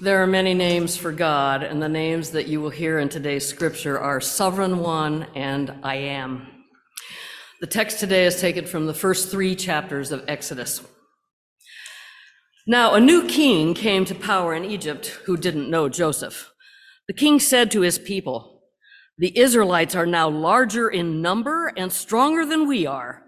[0.00, 3.44] There are many names for God, and the names that you will hear in today's
[3.44, 6.46] scripture are Sovereign One and I Am.
[7.60, 10.82] The text today is taken from the first three chapters of Exodus.
[12.64, 16.52] Now, a new king came to power in Egypt who didn't know Joseph.
[17.08, 18.62] The king said to his people,
[19.18, 23.24] The Israelites are now larger in number and stronger than we are.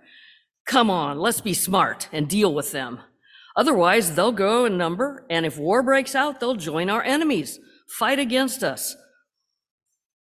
[0.67, 3.01] Come on, let's be smart and deal with them.
[3.57, 7.59] Otherwise, they'll grow in number, and if war breaks out, they'll join our enemies,
[7.89, 8.97] fight against us,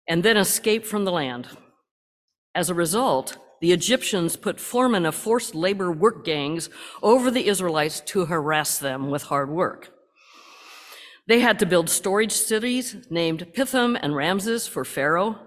[0.09, 1.49] and then escape from the land.
[2.55, 6.71] As a result, the Egyptians put foremen of forced labor work gangs
[7.03, 9.93] over the Israelites to harass them with hard work.
[11.27, 15.41] They had to build storage cities named Pithom and Ramses for Pharaoh,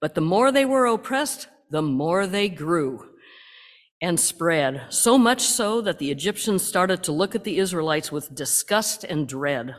[0.00, 3.09] but the more they were oppressed, the more they grew
[4.00, 8.34] and spread, so much so that the Egyptians started to look at the Israelites with
[8.34, 9.76] disgust and dread.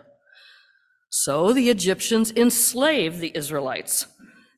[1.09, 4.07] So the Egyptians enslaved the Israelites.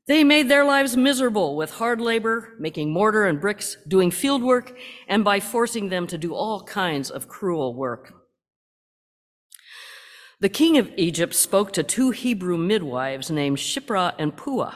[0.06, 4.78] They made their lives miserable with hard labor, making mortar and bricks, doing field work,
[5.08, 8.14] and by forcing them to do all kinds of cruel work.
[10.42, 14.76] The king of Egypt spoke to two Hebrew midwives named Shiphrah and Puah.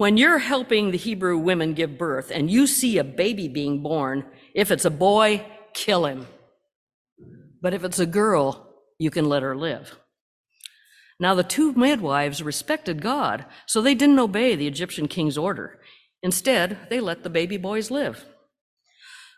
[0.00, 4.24] When you're helping the Hebrew women give birth and you see a baby being born,
[4.54, 6.26] if it's a boy, kill him.
[7.60, 8.66] But if it's a girl,
[8.98, 9.98] you can let her live.
[11.20, 15.78] Now the two midwives respected God, so they didn't obey the Egyptian king's order.
[16.22, 18.24] Instead, they let the baby boys live.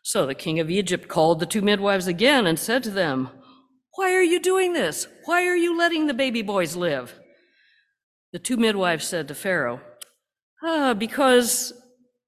[0.04, 3.30] So the king of Egypt called the two midwives again and said to them,
[3.96, 5.08] Why are you doing this?
[5.24, 7.18] Why are you letting the baby boys live?
[8.32, 9.80] The two midwives said to Pharaoh,
[10.62, 11.72] Ah, because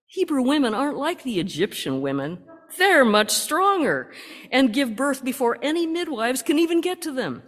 [0.07, 2.43] Hebrew women aren't like the Egyptian women.
[2.79, 4.13] They're much stronger
[4.51, 7.43] and give birth before any midwives can even get to them.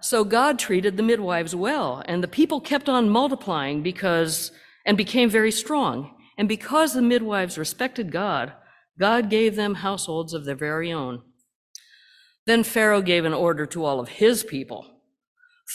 [0.00, 4.50] So God treated the midwives well, and the people kept on multiplying because,
[4.84, 6.16] and became very strong.
[6.36, 8.52] And because the midwives respected God,
[8.98, 11.22] God gave them households of their very own.
[12.46, 14.86] Then Pharaoh gave an order to all of his people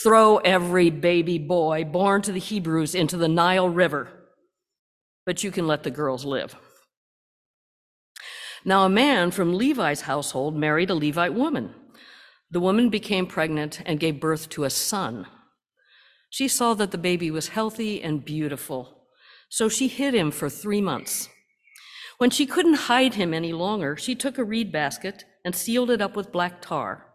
[0.04, 4.10] throw every baby boy born to the Hebrews into the Nile River,
[5.26, 6.56] but you can let the girls live.
[8.66, 11.74] Now, a man from Levi's household married a Levite woman.
[12.52, 15.28] The woman became pregnant and gave birth to a son.
[16.30, 19.04] She saw that the baby was healthy and beautiful,
[19.50, 21.30] so she hid him for three months.
[22.18, 26.02] When she couldn't hide him any longer, she took a reed basket and sealed it
[26.02, 27.07] up with black tar.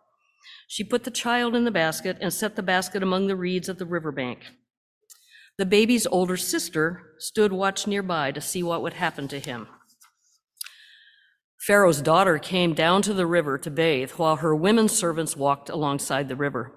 [0.66, 3.78] She put the child in the basket and set the basket among the reeds at
[3.78, 4.40] the riverbank.
[5.58, 9.68] The baby's older sister stood watch nearby to see what would happen to him.
[11.58, 16.28] Pharaoh's daughter came down to the river to bathe while her women servants walked alongside
[16.28, 16.72] the river.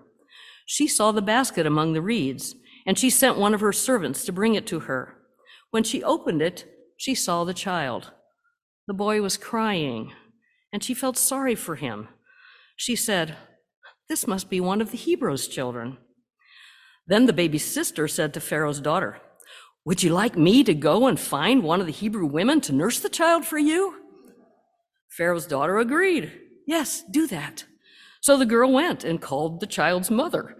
[0.66, 2.56] She saw the basket among the reeds,
[2.86, 5.16] and she sent one of her servants to bring it to her.
[5.72, 6.66] When she opened it,
[6.98, 8.12] she saw the child.
[8.88, 10.14] The boy was crying,
[10.72, 12.10] and she felt sorry for him.
[12.76, 13.38] She said,
[14.08, 15.98] this must be one of the Hebrews' children.
[17.08, 19.20] Then the baby's sister said to Pharaoh's daughter,
[19.84, 23.00] Would you like me to go and find one of the Hebrew women to nurse
[23.00, 23.96] the child for you?
[25.10, 26.32] Pharaoh's daughter agreed.
[26.68, 27.66] Yes, do that.
[28.22, 30.58] So the girl went and called the child's mother.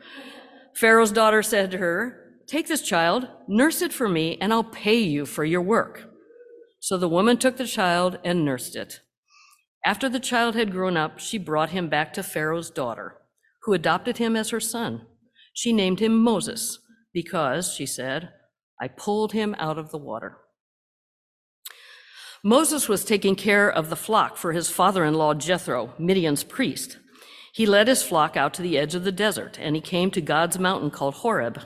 [0.76, 5.00] Pharaoh's daughter said to her, Take this child, nurse it for me, and I'll pay
[5.00, 6.10] you for your work.
[6.80, 9.02] So the woman took the child and nursed it.
[9.84, 13.18] After the child had grown up, she brought him back to Pharaoh's daughter
[13.66, 15.02] who adopted him as her son.
[15.54, 16.80] She named him Moses
[17.14, 18.30] because, she said,
[18.80, 20.38] I pulled him out of the water.
[22.44, 27.00] Moses was taking care of the flock for his father in law Jethro, Midian's priest.
[27.54, 30.22] He led his flock out to the edge of the desert, and he came to
[30.22, 31.62] God's mountain called Horeb.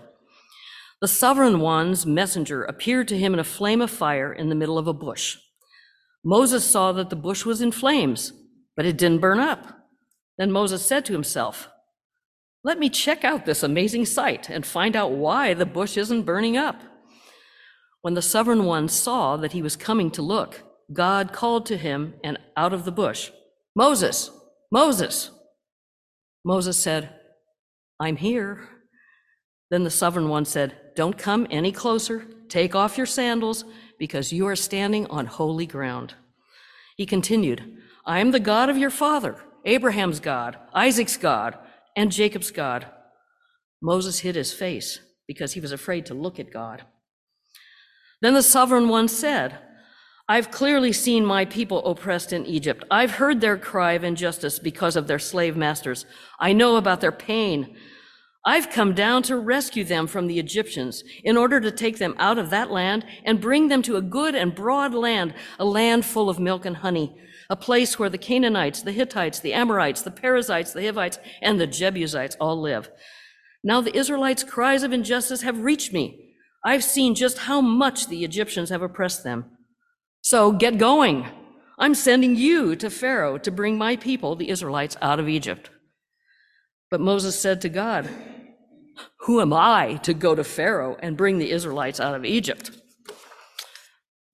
[1.02, 4.78] The sovereign one's messenger appeared to him in a flame of fire in the middle
[4.78, 5.38] of a bush.
[6.24, 8.32] Moses saw that the bush was in flames,
[8.78, 9.80] but it didn't burn up.
[10.38, 11.70] Then Moses said to himself,
[12.64, 16.58] let me check out this amazing sight and find out why the bush isn't burning
[16.58, 16.82] up.
[18.02, 22.16] When the sovereign one saw that he was coming to look, God called to him
[22.24, 23.32] and out of the bush,
[23.76, 24.32] Moses,
[24.72, 25.32] Moses.
[26.44, 27.16] Moses said,
[28.00, 28.68] I'm here.
[29.70, 32.26] Then the sovereign one said, Don't come any closer.
[32.50, 33.64] Take off your sandals
[33.98, 36.16] because you are standing on holy ground.
[36.98, 41.58] He continued, I am the God of your father, Abraham's God, Isaac's God
[42.00, 42.86] and Jacob's God.
[43.82, 46.84] Moses hid his face because he was afraid to look at God.
[48.22, 49.58] Then the sovereign one said,
[50.26, 52.86] I've clearly seen my people oppressed in Egypt.
[52.90, 56.06] I've heard their cry of injustice because of their slave masters.
[56.40, 57.76] I know about their pain.
[58.46, 62.38] I've come down to rescue them from the Egyptians in order to take them out
[62.38, 66.30] of that land and bring them to a good and broad land, a land full
[66.30, 67.16] of milk and honey,
[67.50, 71.68] a place where the Canaanites, the Hittites, the Amorites, the Perizzites, the Hivites, and the
[71.68, 72.90] Jebusites all live.
[73.62, 76.36] Now the Israelites' cries of injustice have reached me.
[76.64, 79.46] I've seen just how much the Egyptians have oppressed them.
[80.22, 81.28] So get going.
[81.78, 85.70] I'm sending you to Pharaoh to bring my people, the Israelites, out of Egypt.
[86.92, 88.10] But Moses said to God,
[89.22, 92.72] Who am I to go to Pharaoh and bring the Israelites out of Egypt?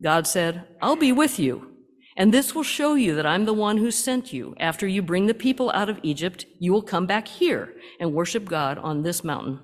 [0.01, 1.71] God said, I'll be with you,
[2.17, 4.55] and this will show you that I'm the one who sent you.
[4.59, 8.45] After you bring the people out of Egypt, you will come back here and worship
[8.45, 9.59] God on this mountain.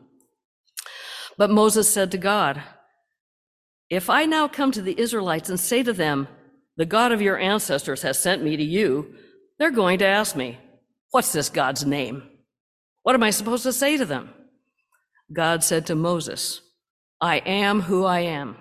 [1.38, 2.62] But Moses said to God,
[3.90, 6.30] if I now come to the Israelites and say to them,
[6.78, 9.16] The God of your ancestors has sent me to you,
[9.60, 10.60] they're going to ask me,
[11.12, 12.24] What's this God's name?
[13.04, 14.30] What am I supposed to say to them?
[15.32, 16.62] God said to Moses,
[17.20, 18.58] I am who I am.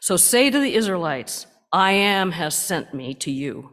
[0.00, 3.72] So say to the Israelites, I am has sent me to you.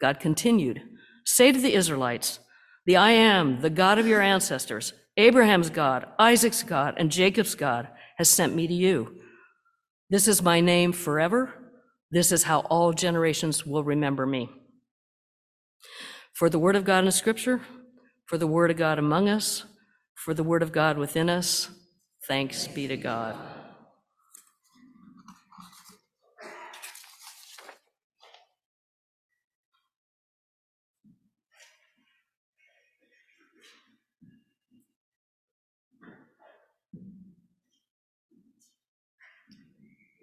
[0.00, 0.82] God continued,
[1.24, 2.40] Say to the Israelites,
[2.86, 7.88] The I am, the God of your ancestors, Abraham's God, Isaac's God, and Jacob's God,
[8.18, 9.20] has sent me to you.
[10.10, 11.54] This is my name forever.
[12.10, 14.50] This is how all generations will remember me.
[16.34, 17.60] For the word of God in Scripture,
[18.26, 19.64] for the word of God among us,
[20.22, 21.68] for the word of God within us,
[22.28, 23.34] thanks be to God.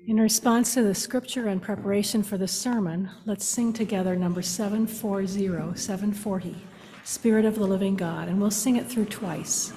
[0.08, 5.78] In response to the scripture and preparation for the sermon, let's sing together number 740,
[5.78, 6.56] 740,
[7.04, 9.74] Spirit of the Living God, and we'll sing it through twice.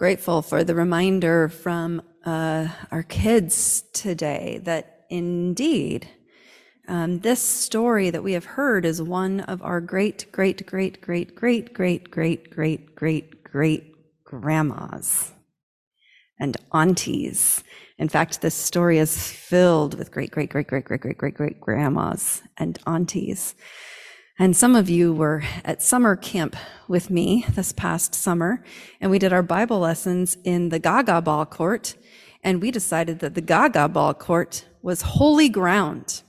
[0.00, 6.08] Grateful for the reminder from uh, our kids today that indeed
[6.88, 11.34] um, this story that we have heard is one of our great, great, great, great,
[11.34, 15.32] great, great, great, great, great, great grandmas
[16.38, 17.62] and aunties.
[17.98, 21.60] In fact, this story is filled with great, great, great, great, great, great, great, great
[21.60, 23.54] grandmas and aunties.
[24.40, 26.56] And some of you were at summer camp
[26.88, 28.64] with me this past summer,
[28.98, 31.94] and we did our Bible lessons in the Gaga ball court,
[32.42, 36.22] and we decided that the Gaga ball court was holy ground,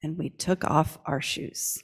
[0.00, 1.82] and we took off our shoes.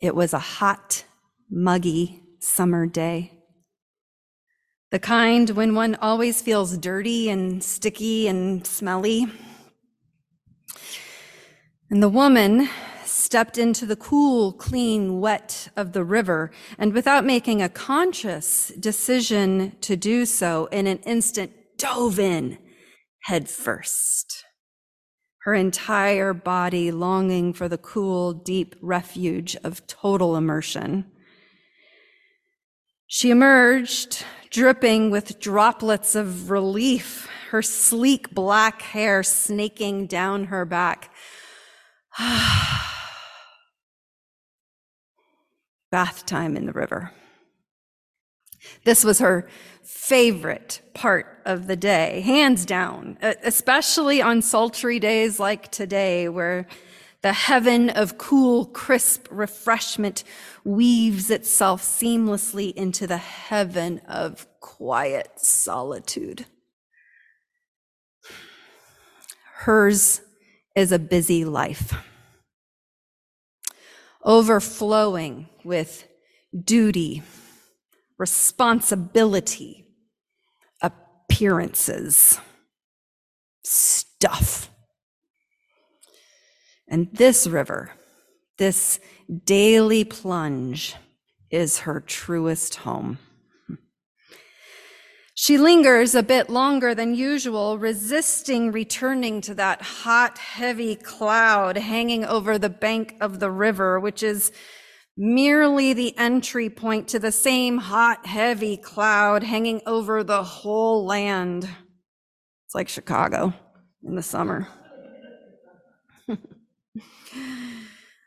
[0.00, 1.04] It was a hot,
[1.50, 3.32] muggy summer day.
[4.90, 9.26] The kind when one always feels dirty and sticky and smelly.
[11.90, 12.68] And the woman
[13.04, 19.76] stepped into the cool, clean, wet of the river, and without making a conscious decision
[19.82, 22.58] to do so, in an instant dove in
[23.24, 24.44] head first.
[25.44, 31.06] Her entire body longing for the cool, deep refuge of total immersion.
[33.12, 41.12] She emerged dripping with droplets of relief, her sleek black hair snaking down her back.
[45.90, 47.10] Bath time in the river.
[48.84, 49.48] This was her
[49.82, 56.68] favorite part of the day, hands down, especially on sultry days like today, where
[57.22, 60.24] the heaven of cool, crisp refreshment
[60.64, 66.46] weaves itself seamlessly into the heaven of quiet solitude.
[69.58, 70.22] Hers
[70.74, 71.92] is a busy life,
[74.24, 76.08] overflowing with
[76.64, 77.22] duty,
[78.16, 79.86] responsibility,
[80.80, 82.40] appearances,
[83.62, 84.69] stuff.
[86.90, 87.92] And this river,
[88.58, 88.98] this
[89.44, 90.96] daily plunge,
[91.50, 93.18] is her truest home.
[95.34, 102.26] She lingers a bit longer than usual, resisting returning to that hot, heavy cloud hanging
[102.26, 104.52] over the bank of the river, which is
[105.16, 111.64] merely the entry point to the same hot, heavy cloud hanging over the whole land.
[112.66, 113.54] It's like Chicago
[114.04, 114.68] in the summer.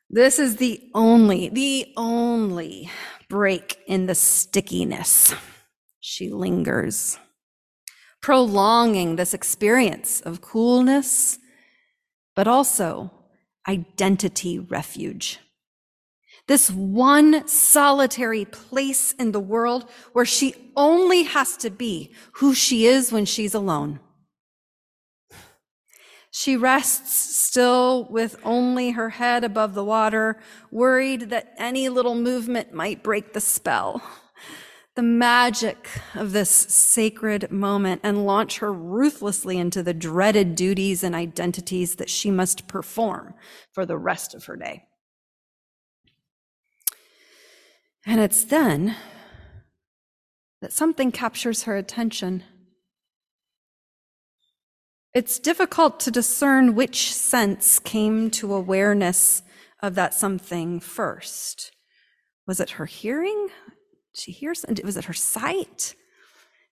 [0.10, 2.90] This is the only, the only
[3.30, 5.34] break in the stickiness.
[6.00, 7.18] She lingers,
[8.22, 11.40] prolonging this experience of coolness,
[12.36, 13.12] but also
[13.68, 15.40] identity refuge.
[16.48, 22.86] This one solitary place in the world where she only has to be who she
[22.86, 24.02] is when she's alone.
[26.36, 30.40] She rests still with only her head above the water,
[30.72, 34.02] worried that any little movement might break the spell,
[34.96, 41.14] the magic of this sacred moment, and launch her ruthlessly into the dreaded duties and
[41.14, 43.36] identities that she must perform
[43.72, 44.86] for the rest of her day.
[48.08, 48.96] And it's then
[50.62, 52.44] that something captures her attention.
[55.14, 59.44] It's difficult to discern which sense came to awareness
[59.80, 61.72] of that something first.
[62.48, 63.50] Was it her hearing?
[64.16, 64.54] Did she hear?
[64.84, 65.94] Was it her sight?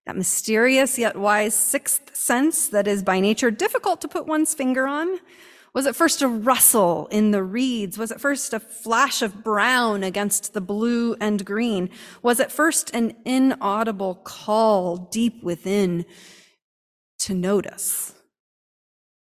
[0.08, 4.88] That mysterious yet wise sixth sense that is by nature difficult to put one's finger
[4.88, 5.20] on?
[5.76, 8.00] Was it first a rustle in the reeds?
[8.00, 11.92] Was it first a flash of brown against the blue and green?
[12.24, 16.06] Was it first an inaudible call deep within
[17.20, 18.16] to notice?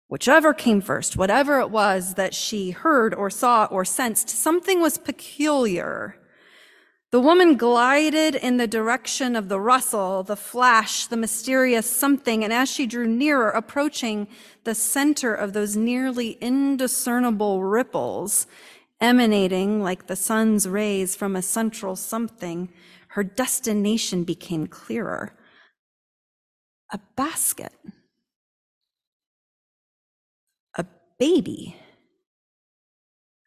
[0.09, 4.99] Whichever came first, whatever it was that she heard or saw or sensed, something was
[4.99, 6.17] peculiar
[7.13, 12.53] the woman glided in the direction of the rustle, the flash, the mysterious something, and
[12.53, 14.27] as she drew nearer, approaching
[14.65, 18.49] the center of those nearly indiscernible ripples,
[19.01, 22.69] emanating like the sun's rays from a central something,
[23.09, 25.33] her destination became clearer.
[26.93, 27.73] A basket.
[31.19, 31.77] Baby.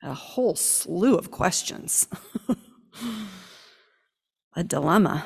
[0.01, 2.07] A whole slew of questions.
[4.55, 5.25] a dilemma.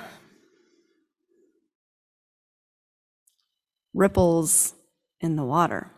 [3.93, 4.73] Ripples
[5.21, 5.91] in the water.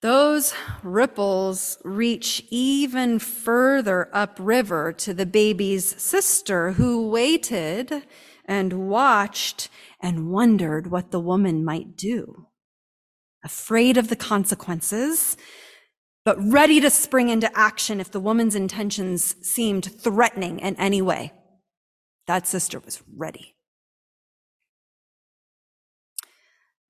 [0.00, 8.04] Those ripples reach even further upriver to the baby's sister, who waited
[8.44, 9.68] and watched
[10.00, 12.48] and wondered what the woman might do.
[13.44, 15.36] Afraid of the consequences,
[16.24, 21.32] but ready to spring into action if the woman's intentions seemed threatening in any way.
[22.26, 23.56] That sister was ready.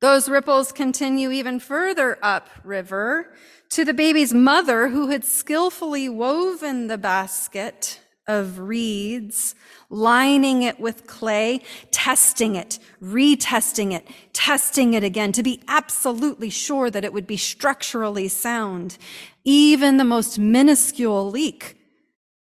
[0.03, 3.33] Those ripples continue even further upriver
[3.71, 9.55] to the baby's mother, who had skillfully woven the basket of reeds,
[9.91, 11.61] lining it with clay,
[11.91, 17.37] testing it, retesting it, testing it again to be absolutely sure that it would be
[17.37, 18.97] structurally sound.
[19.45, 21.77] Even the most minuscule leak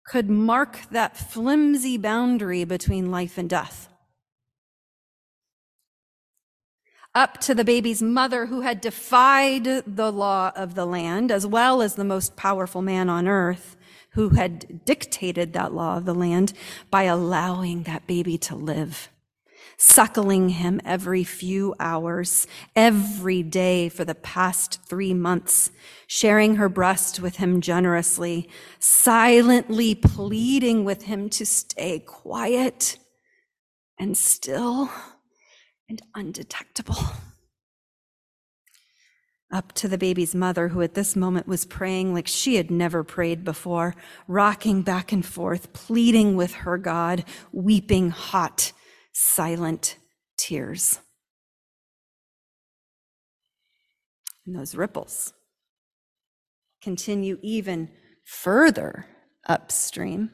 [0.05, 3.89] could mark that flimsy boundary between life and death.
[7.15, 11.81] Up to the baby's mother, who had defied the law of the land, as well
[11.81, 13.75] as the most powerful man on earth,
[14.13, 16.53] who had dictated that law of the land
[16.89, 19.09] by allowing that baby to live
[19.81, 25.71] suckling him every few hours, every day for the past three months,
[26.05, 28.49] sharing her breast with him generously,
[28.79, 32.97] silently pleading with him to stay quiet
[33.97, 34.91] and still
[35.87, 36.97] and undetectable.
[39.51, 43.03] Up to the baby's mother, who at this moment was praying like she had never
[43.03, 43.95] prayed before,
[44.27, 48.71] rocking back and forth, pleading with her God, weeping hot
[49.11, 49.97] silent
[50.37, 50.99] tears.
[54.45, 55.33] And those ripples
[56.81, 57.89] continue even
[58.25, 59.07] further
[59.47, 60.29] upstream,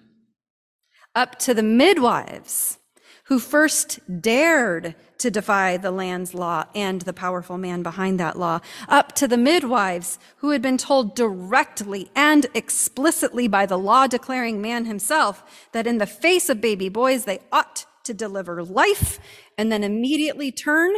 [1.15, 2.79] up to the midwives
[3.25, 8.59] who first dared to defy the land's law and the powerful man behind that law,
[8.87, 14.61] up to the midwives who had been told directly and explicitly by the law declaring
[14.61, 19.19] man himself that in the face of baby boys they ought to deliver life
[19.57, 20.93] and then immediately turn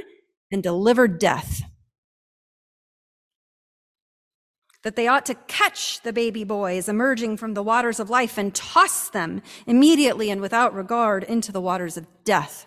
[0.51, 1.61] and deliver death.
[4.87, 8.55] That they ought to catch the baby boys emerging from the waters of life and
[8.55, 12.65] toss them immediately and without regard into the waters of death.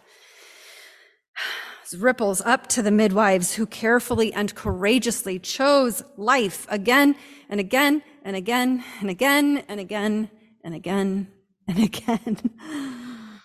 [1.97, 7.17] Ripples up to the midwives who carefully and courageously chose life again
[7.49, 10.31] and again and again and again and again
[10.63, 11.29] and again
[11.67, 12.37] and again.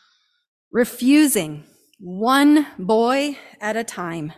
[0.73, 1.63] refusing
[1.97, 4.33] one boy at a time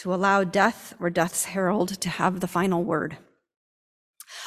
[0.00, 3.18] to allow death or death's herald to have the final word.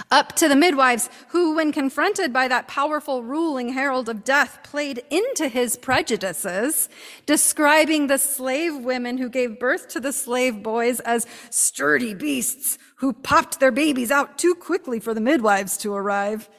[0.10, 5.04] Up to the midwives who, when confronted by that powerful ruling herald of death, played
[5.12, 6.90] into his prejudices,
[7.28, 13.14] describing the slave women who gave birth to the slave boys as sturdy beasts who
[13.14, 16.50] popped their babies out too quickly for the midwives to arrive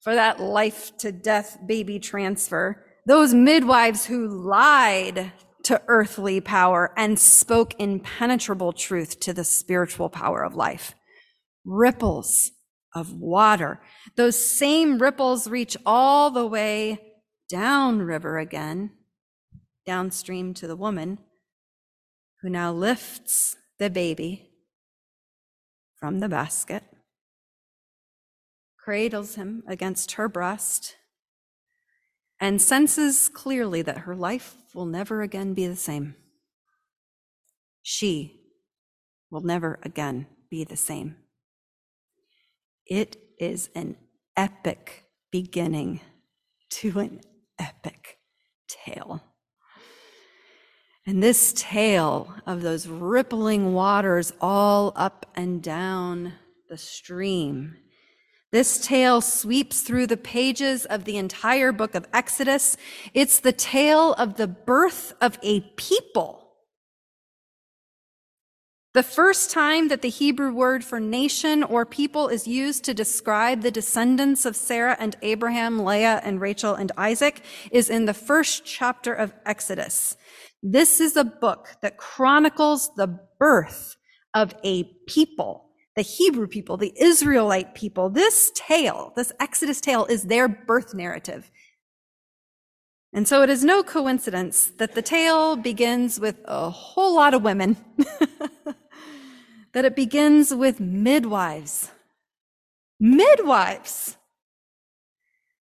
[0.00, 2.82] for that life to death baby transfer.
[3.06, 5.32] Those midwives who lied
[5.64, 10.94] to earthly power and spoke impenetrable truth to the spiritual power of life.
[11.64, 12.52] Ripples
[12.94, 13.80] of water.
[14.16, 17.00] Those same ripples reach all the way
[17.48, 18.92] downriver again,
[19.84, 21.18] downstream to the woman
[22.42, 24.50] who now lifts the baby
[25.98, 26.84] from the basket
[28.84, 30.96] cradles him against her breast,
[32.40, 36.14] and senses clearly that her life will never again be the same.
[37.82, 38.40] She
[39.30, 41.16] will never again be the same.
[42.86, 43.96] It is an
[44.36, 46.00] epic beginning
[46.70, 47.20] to an
[47.58, 48.18] epic
[48.68, 49.22] tale.
[51.06, 56.32] And this tale of those rippling waters all up and down
[56.68, 57.76] the stream
[58.54, 62.76] this tale sweeps through the pages of the entire book of Exodus.
[63.12, 66.52] It's the tale of the birth of a people.
[68.92, 73.62] The first time that the Hebrew word for nation or people is used to describe
[73.62, 78.64] the descendants of Sarah and Abraham, Leah and Rachel and Isaac is in the first
[78.64, 80.16] chapter of Exodus.
[80.62, 83.96] This is a book that chronicles the birth
[84.32, 85.64] of a people
[85.96, 91.50] the Hebrew people, the Israelite people, this tale, this Exodus tale is their birth narrative.
[93.12, 97.42] And so it is no coincidence that the tale begins with a whole lot of
[97.42, 97.76] women,
[99.72, 101.92] that it begins with midwives.
[102.98, 104.16] Midwives!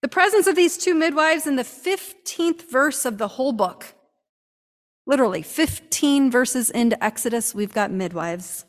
[0.02, 3.94] The presence of these two midwives in the 15th verse of the whole book.
[5.06, 8.66] Literally, 15 verses into Exodus, we've got midwives.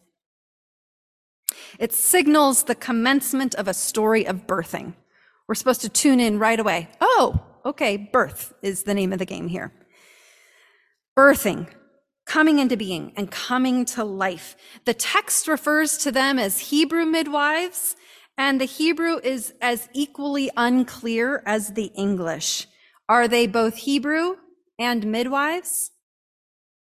[1.79, 4.95] It signals the commencement of a story of birthing.
[5.47, 6.89] We're supposed to tune in right away.
[7.01, 9.73] Oh, okay, birth is the name of the game here.
[11.17, 11.69] Birthing,
[12.27, 14.57] coming into being and coming to life.
[14.85, 17.97] The text refers to them as Hebrew midwives,
[18.37, 22.67] and the Hebrew is as equally unclear as the English.
[23.09, 24.37] Are they both Hebrew
[24.79, 25.91] and midwives?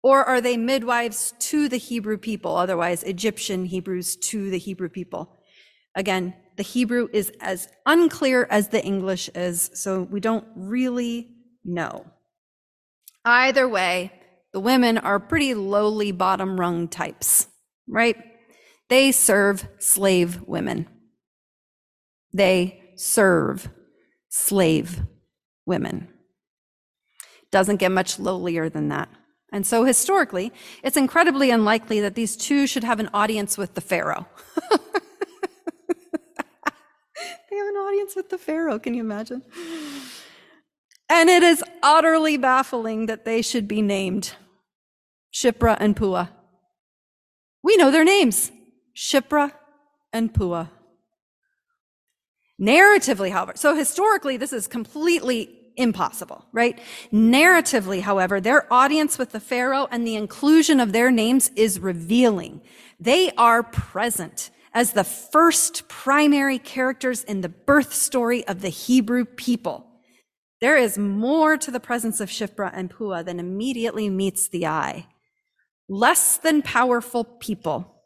[0.03, 5.37] Or are they midwives to the Hebrew people, otherwise Egyptian Hebrews to the Hebrew people?
[5.95, 11.29] Again, the Hebrew is as unclear as the English is, so we don't really
[11.65, 12.05] know.
[13.25, 14.11] Either way,
[14.53, 17.47] the women are pretty lowly bottom rung types,
[17.87, 18.15] right?
[18.89, 20.87] They serve slave women.
[22.33, 23.69] They serve
[24.29, 25.01] slave
[25.65, 26.07] women.
[27.51, 29.09] Doesn't get much lowlier than that.
[29.51, 30.51] And so historically,
[30.83, 34.27] it's incredibly unlikely that these two should have an audience with the Pharaoh.
[34.69, 34.77] they
[37.55, 39.41] have an audience with the Pharaoh, can you imagine?
[41.09, 44.33] And it is utterly baffling that they should be named
[45.33, 46.27] Shiphrah and Puah.
[47.63, 48.51] We know their names
[48.95, 49.53] Shiphrah
[50.11, 50.69] and Puah.
[52.59, 56.79] Narratively, however, so historically, this is completely impossible, right?
[57.13, 62.61] Narratively, however, their audience with the Pharaoh and the inclusion of their names is revealing.
[62.99, 69.25] They are present as the first primary characters in the birth story of the Hebrew
[69.25, 69.85] people.
[70.59, 75.07] There is more to the presence of Shiphrah and Puah than immediately meets the eye.
[75.87, 78.03] Less than powerful people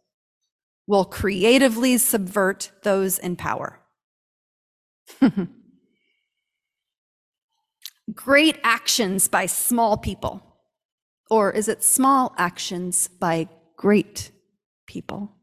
[0.87, 3.79] will creatively subvert those in power.
[8.13, 10.43] Great actions by small people.
[11.29, 13.47] Or is it small actions by
[13.77, 14.31] great
[14.85, 15.37] people?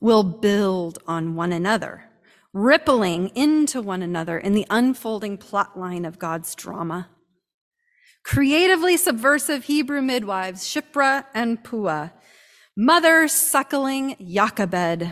[0.00, 2.06] Will build on one another,
[2.52, 7.10] rippling into one another in the unfolding plot line of God's drama.
[8.24, 12.10] Creatively subversive Hebrew midwives, Shiphrah and Puah,
[12.76, 15.08] mother suckling Jochebed,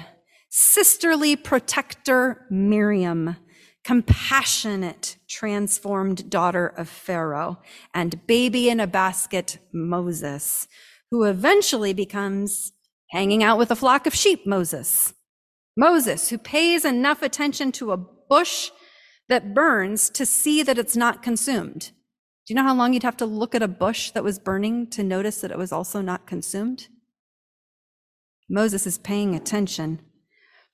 [0.48, 3.36] sisterly protector Miriam,
[3.84, 7.58] compassionate transformed daughter of Pharaoh,
[7.94, 10.66] and baby in a basket Moses,
[11.10, 12.72] who eventually becomes
[13.10, 15.14] hanging out with a flock of sheep Moses.
[15.76, 18.70] Moses, who pays enough attention to a bush
[19.28, 21.92] that burns to see that it's not consumed.
[22.46, 24.88] Do you know how long you'd have to look at a bush that was burning
[24.88, 26.88] to notice that it was also not consumed?
[28.48, 30.00] Moses is paying attention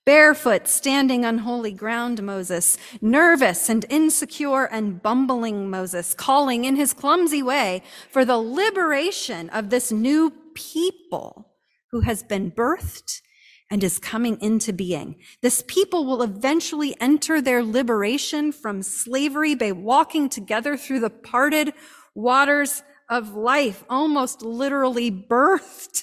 [0.06, 6.92] Barefoot, standing on holy ground, Moses, nervous and insecure and bumbling Moses, calling in his
[6.92, 11.52] clumsy way for the liberation of this new people
[11.90, 13.22] who has been birthed
[13.70, 15.16] and is coming into being.
[15.40, 21.72] This people will eventually enter their liberation from slavery by walking together through the parted
[22.14, 26.02] waters of life, almost literally birthed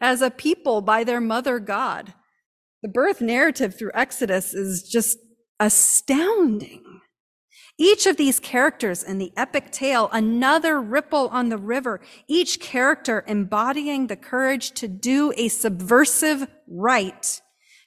[0.00, 2.14] as a people by their mother God.
[2.82, 5.18] The birth narrative through Exodus is just
[5.60, 6.82] astounding.
[7.78, 13.24] Each of these characters in the epic tale, another ripple on the river, each character
[13.26, 17.40] embodying the courage to do a subversive right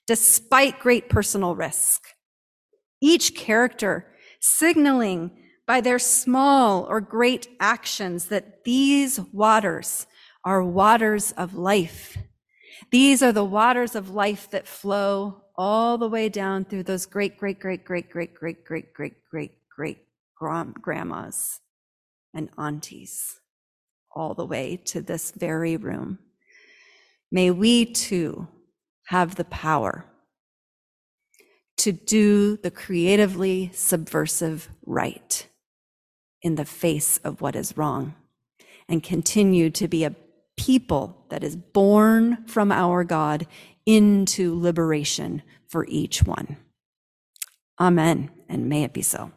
[0.08, 2.04] despite great personal risk.
[3.02, 4.08] Each character
[4.40, 5.32] signaling
[5.68, 10.08] by their small or great actions that these waters
[10.44, 12.18] are waters of life
[12.92, 17.38] these are the waters of life that flow all the way down through those great,
[17.38, 19.98] great, great, great, great, great, great, great, great, great
[20.82, 21.62] grandmas
[22.34, 23.40] and aunties,
[24.14, 26.20] all the way to this very room.
[27.32, 28.48] May we too
[29.08, 30.06] have the power
[31.78, 35.48] to do the creatively subversive right
[36.42, 38.16] in the face of what is wrong
[38.88, 40.16] and continue to be a
[40.58, 43.48] people that is born from our God
[43.86, 46.58] into liberation for each one.
[47.80, 49.32] Amen, and may it be so.